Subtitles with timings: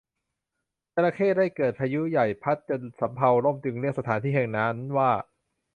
[0.95, 5.11] จระเข้ได้เกิดพายุใหญ่พัดจนสำเภาล่มจึงเรียกสถานที่แห่งนั้นว่า